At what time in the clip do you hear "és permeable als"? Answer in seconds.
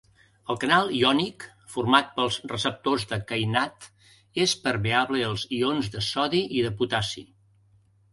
4.47-5.45